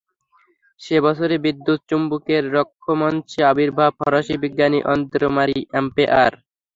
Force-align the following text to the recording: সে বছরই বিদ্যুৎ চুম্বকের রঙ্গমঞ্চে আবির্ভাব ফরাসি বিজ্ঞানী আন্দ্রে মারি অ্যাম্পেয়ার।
সে 0.81 0.97
বছরই 1.05 1.37
বিদ্যুৎ 1.45 1.79
চুম্বকের 1.89 2.43
রঙ্গমঞ্চে 2.55 3.39
আবির্ভাব 3.51 3.91
ফরাসি 3.99 4.35
বিজ্ঞানী 4.43 4.79
আন্দ্রে 4.91 5.27
মারি 5.35 5.59
অ্যাম্পেয়ার। 5.67 6.33